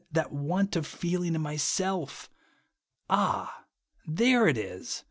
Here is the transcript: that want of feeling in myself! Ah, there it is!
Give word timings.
that 0.11 0.33
want 0.33 0.75
of 0.75 0.87
feeling 0.87 1.35
in 1.35 1.41
myself! 1.41 2.27
Ah, 3.07 3.65
there 4.07 4.47
it 4.47 4.57
is! 4.57 4.99